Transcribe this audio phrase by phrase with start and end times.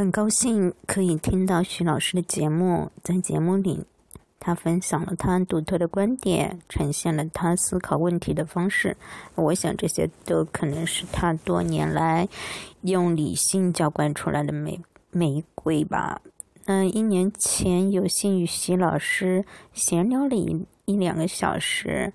[0.00, 3.84] 很高兴可以听到徐老师的节目，在节目里，
[4.38, 8.96] 他分享了他独特的观点，呈现了他思考问题的方式。
[9.34, 12.26] 我想这些都可能是他多年来
[12.80, 14.80] 用理性浇灌出来的玫
[15.10, 16.22] 玫瑰吧。
[16.64, 19.44] 嗯，一年前有幸与徐老师
[19.74, 22.10] 闲聊了一一两个小时，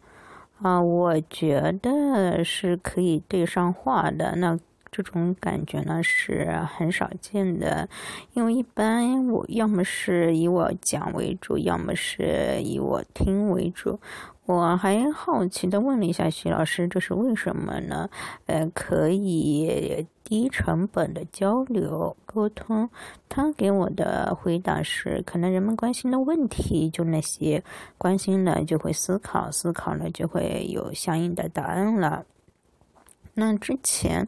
[0.60, 4.36] 啊，我觉得是可以对上话的。
[4.38, 4.58] 那。
[4.96, 7.90] 这种感觉呢是很少见的，
[8.32, 14.00] 因为一般我要么是以我讲为主，要么是以我听为主。
[14.46, 18.10] 我还好奇的问了一下徐老师，这是为什么呢？
[18.46, 22.90] 呃，可以低成本的交流沟通。
[23.28, 27.62] 他给我的回答是：可能人们关心的问题就那些，
[27.98, 32.24] 关心了就会思考，思考了就会有相应的答案了。
[33.34, 34.26] 那之前。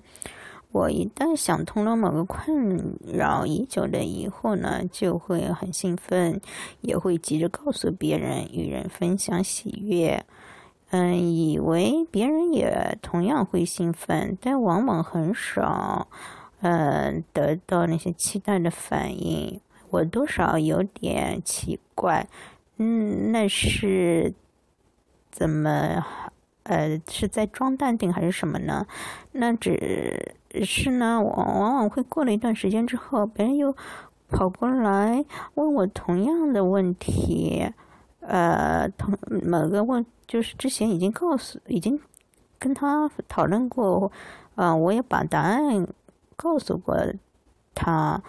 [0.71, 6.39] 我一旦想通了某个困扰已久的疑惑呢，就会很兴奋，
[6.81, 10.23] 也会急着告诉别人，与人分享喜悦。
[10.89, 16.07] 嗯，以为别人也同样会兴奋，但往往很少，
[16.61, 19.59] 嗯，得到那些期待的反应。
[19.89, 22.27] 我多少有点奇怪，
[22.77, 24.33] 嗯，那是
[25.31, 26.05] 怎么？
[26.63, 28.85] 呃，是在装淡定还是什么呢？
[29.31, 33.75] 那只是呢，我往往会过了一段时间之后，别人又
[34.29, 35.23] 跑过来
[35.55, 37.65] 问我同样的问题，
[38.21, 41.99] 呃，同某个问就是之前已经告诉，已经
[42.59, 44.11] 跟他讨论过，
[44.55, 45.87] 啊，我也把答案
[46.35, 46.95] 告诉过
[47.73, 48.21] 他。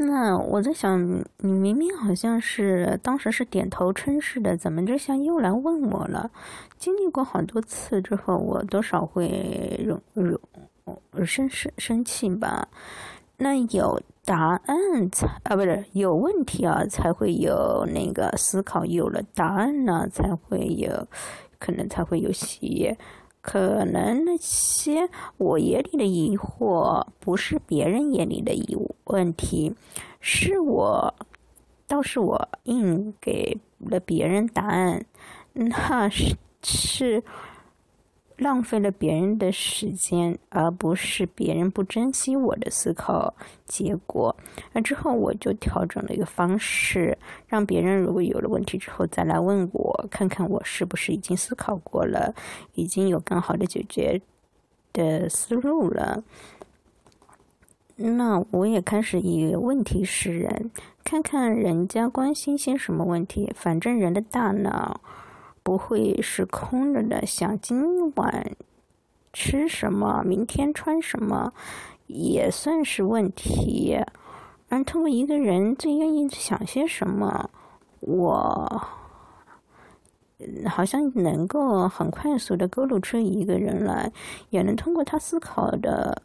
[0.00, 6.30] 那我在想，你明明好像是当时是点头称是的，怎么这下又来问我了？
[6.78, 10.38] 经历过好多次之后，我多少会容容
[11.26, 12.68] 生生生气吧？
[13.36, 21.08] 那有答案才啊，不是有问题啊，才会有那个思考；有了答案呢，才会有
[21.58, 22.96] 可能才会有喜悦。
[23.40, 29.74] 可能那些我眼里的疑惑，不是别人眼里的疑问题，
[30.20, 31.14] 是我，
[31.86, 35.04] 倒是我硬给了别人答案，
[35.52, 37.22] 那是是。
[38.38, 43.34] 浪费了别人的时间，而不是别人不珍惜我的思考
[43.66, 44.34] 结果。
[44.72, 52.32] 那之后我就调整了一个方式，让别人如果有了问题之后再来问我，看看我是不是已经思考过了，
[52.74, 54.20] 已经有更好的解决
[54.92, 56.22] 的思路了。
[57.96, 60.70] 那我也开始以问题示人，
[61.02, 63.52] 看看人家关心些什么问题。
[63.56, 65.00] 反正人的大脑。
[65.68, 68.56] 不会是空着的，想今晚
[69.34, 71.52] 吃什么，明天穿什么，
[72.06, 73.98] 也算是问题。
[74.70, 77.50] 而通过一个人最愿意想些什么，
[78.00, 78.82] 我
[80.64, 84.10] 好像能够很快速的勾勒出一个人来，
[84.48, 86.22] 也能通过他思考的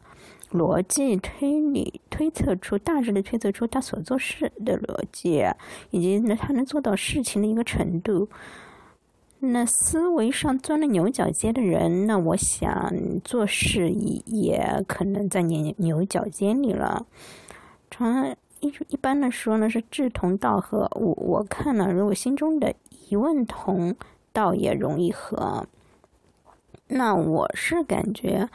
[0.52, 5.44] 逻辑推理推测出大致的推测出他所做事的逻辑，
[5.90, 8.26] 以及他能做到事情的一个程度。
[9.52, 17.06] 那思维上钻了牛角尖的人，那我想做事也也可能在牛牛角尖里了。
[17.90, 20.90] 常一一般来说呢，是志同道合。
[20.94, 22.74] 我我看了，如果心中的
[23.08, 23.94] 疑问同，
[24.32, 25.66] 道也容易合。
[26.88, 28.48] 那我是感觉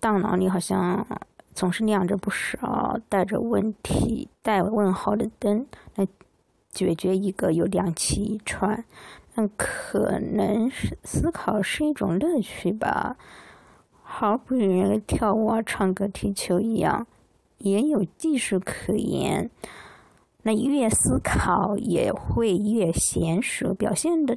[0.00, 1.06] 大脑里好像
[1.54, 6.06] 总是亮着不少带着问题、带问号的灯，那
[6.70, 8.84] 解决一个有两起一串。
[9.56, 13.16] 可能是思考是一种乐趣吧，
[14.02, 17.06] 好比人跳舞、唱歌、踢球一样，
[17.58, 19.48] 也有技术可言。
[20.42, 24.36] 那越思考也会越娴熟，表现的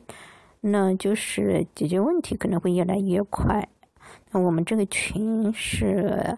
[0.60, 3.68] 那就是解决问题可能会越来越快。
[4.30, 6.38] 那我们这个群是，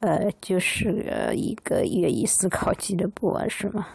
[0.00, 3.86] 呃，就是一个乐意思考机的部是吗？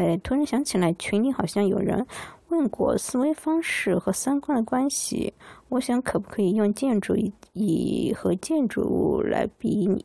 [0.00, 2.06] 哎，突然想起来，群里好像有人。
[2.48, 5.32] 问过思维方式和三观的关系，
[5.68, 7.14] 我想可不可以用建筑
[7.52, 10.04] 以和建筑物来比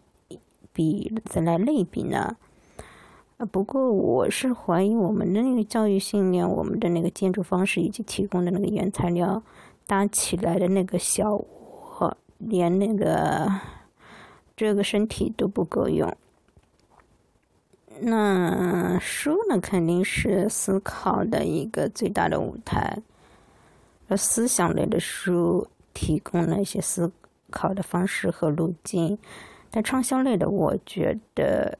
[0.72, 2.38] 比再来类比呢？
[3.38, 9.42] 啊，不过我是怀疑我们的那个教育训练，我们的那个建筑方式以及提供的那个原材料
[9.88, 13.52] 搭起来的那个小窝，连那个
[14.56, 16.16] 这个身体都不够用。
[18.02, 23.02] 那书呢，肯定是思考的一个最大的舞台。
[24.08, 27.12] 而思想类的书提供了一些思
[27.50, 29.18] 考的方式和路径，
[29.72, 31.80] 但畅销类的，我觉得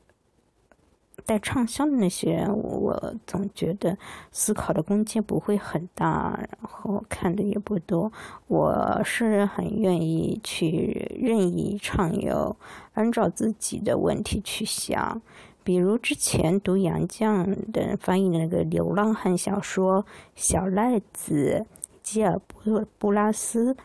[1.24, 3.96] 带畅销的那些，我总觉得
[4.32, 8.12] 思考的空间不会很大，然后看的也不多。
[8.48, 12.56] 我是很愿意去任意畅游，
[12.94, 15.22] 按照自己的问题去想。
[15.66, 20.04] 比如之前读杨绛的翻译的那个流浪汉小说
[20.36, 21.66] 《小赖子》，
[22.04, 23.76] 吉尔布布拉斯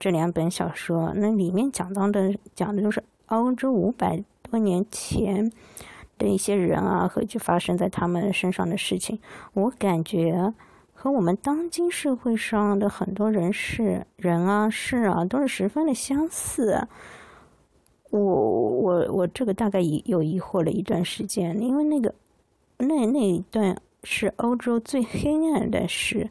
[0.00, 5.52] 这两本小说，那里面讲到的讲的就是欧洲五百多年前
[6.16, 9.20] 的一些人啊，和就发生在他们身上的事情，
[9.52, 10.54] 我感觉
[10.94, 16.88] 和我们当今社会上的很多人事人啊事啊都是十分的相似。
[18.20, 22.14] 我我我这个大概疑有疑惑了一段时间，因为那个
[22.78, 26.30] 那那一段是欧洲最黑暗的事，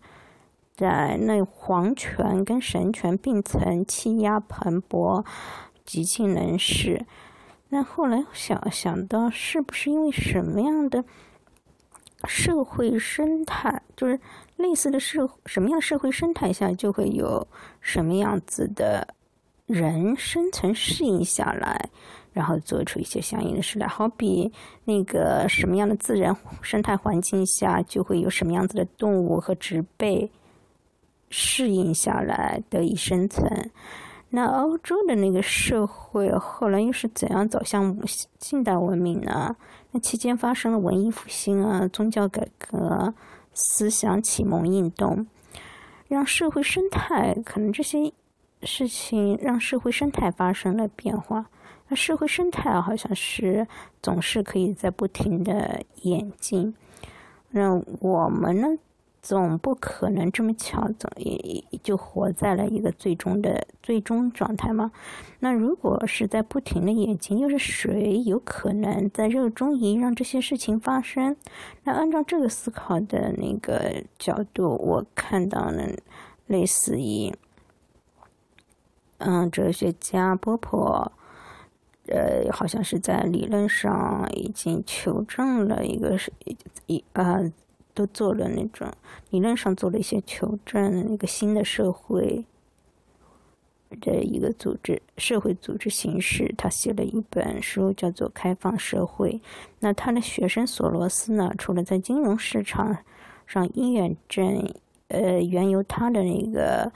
[0.74, 5.26] 在那皇权跟神权并存、欺压蓬勃、
[5.84, 7.06] 极尽人事。
[7.68, 11.04] 那后来想想到，是不是因为什么样的
[12.26, 14.18] 社会生态，就是
[14.56, 17.46] 类似的社什么样社会生态下，就会有
[17.82, 19.16] 什么样子的。
[19.74, 21.90] 人生存适应下来，
[22.32, 23.88] 然后做出一些相应的事来。
[23.88, 24.52] 好比
[24.86, 30.30] 那个什么样的自然生态环境下，就会有什么样子的动物和植被
[31.32, 33.72] 适应下来得以生存。
[34.30, 37.98] 那欧洲的那个社会后来又是怎样走向
[38.38, 39.56] 近代文明呢？
[39.90, 43.12] 那期间发生了文艺复兴啊、宗教改革、
[43.56, 45.26] 思想启蒙运动，
[46.08, 48.14] 让社会生态可能这些。
[48.66, 51.46] 事情让社会生态发生了变化，
[51.88, 53.68] 那社会生态好像是
[54.02, 56.74] 总是可以在不停的演进。
[57.52, 58.68] 那我们呢，
[59.22, 64.92] 总不可能这么巧，总也就活在了一个最终的最终状态嘛。
[65.40, 71.36] 那如果是在不停的演进，又是谁有可能在热衷于让这些事情发生？
[71.84, 75.90] 那按照这个思考的那个角度，我看到了
[76.48, 77.34] 类似于。
[79.26, 80.80] 嗯，哲学家波普，
[82.08, 86.30] 呃，好像是在理论上已经求证了一个是
[86.88, 87.40] 一啊，
[87.94, 88.86] 都做了那种
[89.30, 92.44] 理论上做了一些求证，那个新的社会
[94.02, 99.32] 的一个组织社会组织形式，他写了一本书叫做《开放社会》。
[99.80, 102.98] 那他的学生索罗斯呢，除了在金融市场
[103.48, 104.70] 上验证，
[105.08, 106.92] 呃，原由他的那个。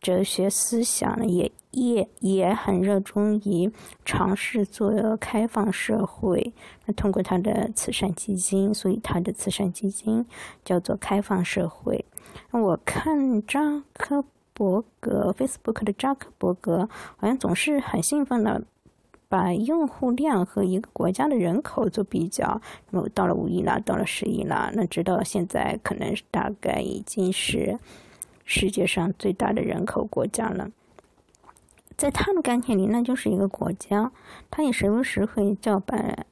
[0.00, 3.70] 哲学思想，也也也很热衷于
[4.04, 6.52] 尝试做开放社会。
[6.86, 10.24] 那通过他的慈善基金，所以他的慈善基金
[10.64, 12.04] 叫做开放社会。
[12.52, 18.62] 我看扎克伯格 Facebook 的扎克伯格，好像总是很兴奋的
[19.28, 22.60] 把用户量和一个国家的人口做比较。
[22.90, 27.76] 那么到了五亿啦，到了十亿啦，那直到现在可能大概已经是。
[28.50, 30.70] 世界上最大的人口国家了，
[31.98, 34.10] 在他的概念里，那就是一个国家。
[34.50, 36.26] 他也时不时会叫板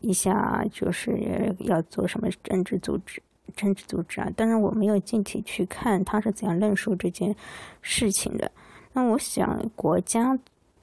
[0.00, 3.22] 一下，就是要做什么政治组织、
[3.54, 4.30] 政治组织啊。
[4.34, 7.36] 当然，我没有具体去看他是怎样论述这件
[7.82, 8.50] 事情的。
[8.94, 10.38] 那我想，国家、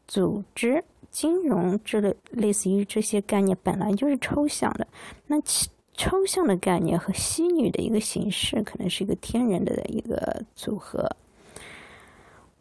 [0.08, 4.88] 组织、金融这类类似于这些概念，本来就是抽象的。
[5.26, 11.10] 那其抽象的概念和虚拟的一个形式，可能是一个天然的一个组合。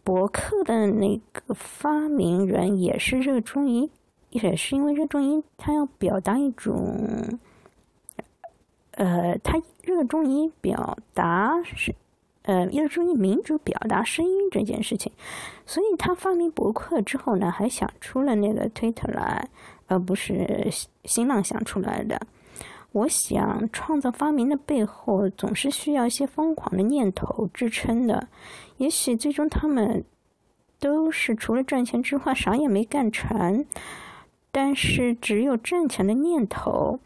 [0.02, 3.88] 博客的那个发明人也是热衷于，
[4.30, 7.38] 也是因为热衷于他要表达一种，
[8.92, 11.94] 呃，他热衷于表达是，
[12.42, 15.10] 呃，热衷于民主表达声音这件事情，
[15.64, 19.48] 所以他发明博客之后呢，还想出了那个推特来，
[19.86, 20.68] 而不是
[21.04, 22.20] 新浪想出来的。
[22.94, 28.28] 我想，创造发明的背后总是需要一些疯狂的念头支撑的。
[28.76, 30.04] 也许最终他们
[30.78, 33.66] 都是除了赚钱之外啥也没干成。
[34.52, 37.00] 但是只有挣钱的念头，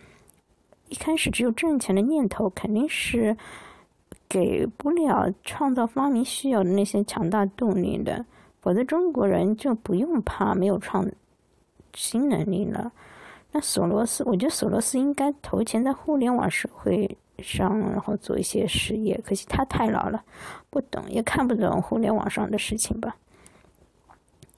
[0.90, 3.34] 一开始只有挣钱的念头肯定是
[4.28, 8.26] 给不了创造发明需要的那些强大动力的。
[8.60, 11.10] 否则中国人就不用怕没有创
[11.94, 12.92] 新能力了。
[13.50, 19.18] 那索罗斯，我觉得索罗斯应该投钱在互联网社会上，然后做一些事业。
[19.24, 20.22] 可惜他太老了，
[20.68, 23.16] 不懂也看不懂互联网上的事情吧。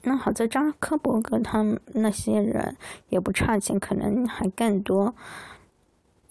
[0.03, 2.75] 那好在扎克伯格他们那些人
[3.07, 5.15] 也不差钱，可能还更多，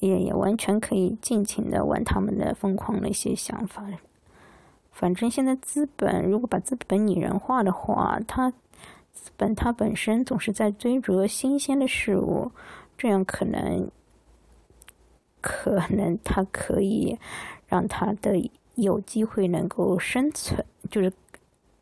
[0.01, 3.87] 也也完全可以尽情的玩他们的疯狂的一些想法。
[4.93, 8.53] 反正现在资本如果把资本拟人化的话，他。
[9.13, 12.51] 资本它本身总是在追逐新鲜的事物，
[12.97, 13.91] 这样可能
[15.41, 17.19] 可能它可以
[17.67, 21.13] 让它的有机会能够生存，就是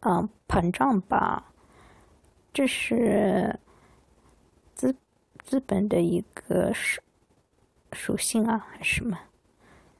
[0.00, 1.44] 啊膨胀吧。
[2.52, 3.58] 这是
[4.74, 4.94] 资
[5.44, 7.00] 资本的一个属
[7.92, 9.18] 属性啊，还是什么？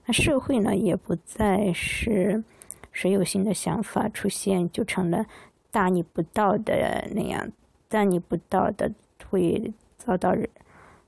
[0.07, 2.43] 那社会呢，也不再是
[2.91, 5.25] 谁有新的想法出现就成了
[5.71, 7.51] 大逆不道的那样，
[7.89, 8.91] 大逆不道的
[9.31, 10.35] 会遭到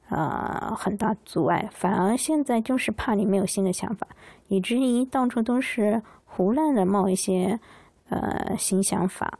[0.08, 1.68] 啊很大阻碍。
[1.72, 4.06] 反而现在就是怕你没有新的想法，
[4.48, 7.58] 以至于到处都是胡乱的冒一些
[8.08, 9.38] 呃新想法。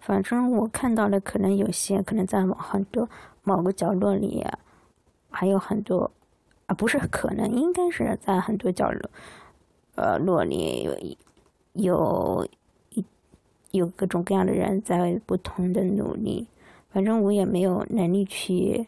[0.00, 3.08] 反正我看到了，可能有些可能在很多
[3.42, 4.46] 某个角落里，
[5.30, 6.10] 还有很多。
[6.66, 9.10] 啊，不是可能，应该是在很多角落，
[9.96, 10.82] 呃，落里
[11.74, 12.48] 有有
[13.78, 16.46] 有各种各样的人在不同的努力。
[16.90, 18.86] 反正我也没有能力去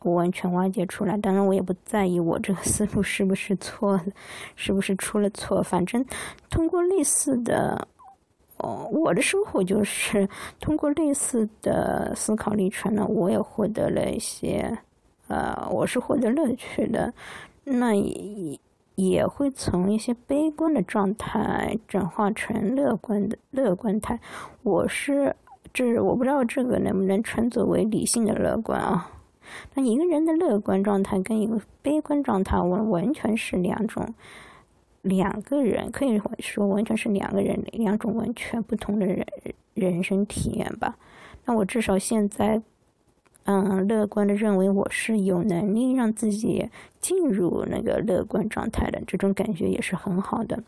[0.00, 1.16] 完全挖掘出来。
[1.16, 4.00] 当然，我也不在意我这个思路是不是错，
[4.56, 5.62] 是不是出了错。
[5.62, 6.04] 反正
[6.50, 7.88] 通过类似的，
[8.58, 10.28] 哦，我的收获就是
[10.60, 14.76] 通过类似的思考历程呢，我也获得了一些。
[15.28, 17.10] 呃，我是获得乐趣的，
[17.64, 18.58] 那也
[18.94, 24.18] 也会从一些悲观的状态转化成乐观的乐观态。
[24.62, 25.34] 我是
[25.72, 29.10] 这我不知道这个能不能称作为理性的乐观啊？
[29.74, 34.06] 那一个人的乐观状态跟一个悲观状态完完全是两种
[35.02, 39.26] 两个人，可以说完全是两个人两种完全不同的人
[39.74, 40.96] 人生体验吧。
[41.44, 42.62] 那我至少现在。
[43.44, 46.70] 嗯，乐观的认为我是有能力让自己
[47.00, 50.62] 进入那个乐观状态的，这种感觉也是很好的。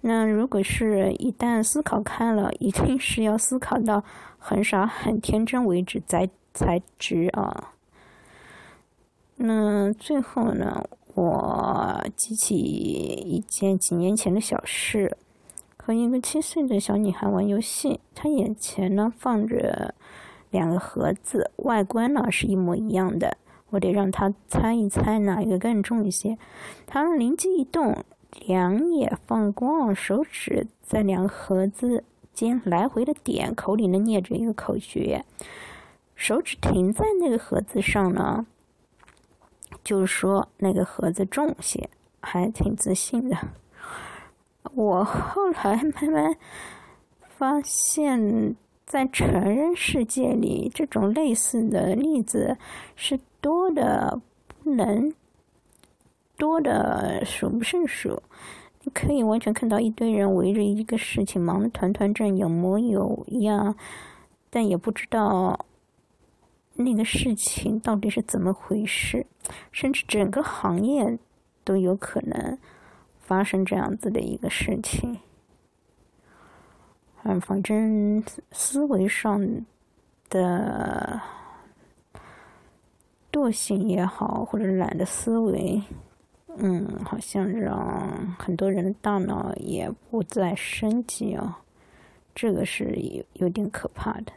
[0.00, 4.02] 那如果是一旦思考开了，一定是要思考到
[4.38, 7.74] 很傻很天真为止才才值啊。
[9.36, 10.82] 那最后呢，
[11.14, 15.14] 我记起一件几年前的小事，
[15.76, 19.94] 和一个七岁的小女孩玩游戏，她眼前呢放着。
[20.50, 23.36] 两个盒子外观呢是一模一样的，
[23.70, 26.38] 我得让他猜一猜哪一个更重一些。
[26.86, 28.04] 他灵机一动，
[28.46, 32.02] 两眼放光，手指在两个盒子
[32.32, 35.24] 间来回的点，口里呢念着一个口诀。
[36.14, 38.46] 手指停在那个盒子上呢，
[39.84, 41.90] 就是说那个盒子重些，
[42.20, 43.36] 还挺自信的。
[44.74, 46.36] 我后来慢慢
[47.20, 48.56] 发现。
[48.88, 52.56] 在成人世界里，这种类似的例子
[52.96, 55.12] 是多的不能
[56.38, 58.22] 多的数不胜数。
[58.84, 63.76] 你可以完全看到一堆人围着一个事情忙得团团转，有模有样，
[64.48, 65.66] 但也不知道
[66.76, 69.26] 那个事情到底是怎么回事，
[69.70, 71.18] 甚至整个行业
[71.62, 72.56] 都有可能
[73.18, 75.18] 发生这样子的一个事情。
[77.24, 78.22] 嗯，反正
[78.52, 79.40] 思维上
[80.30, 81.20] 的
[83.30, 85.82] 惰性也好，或者懒的思维，
[86.56, 91.54] 嗯，好像让很多人的大脑也不再升级哦，
[92.34, 94.32] 这个是有有点可怕的。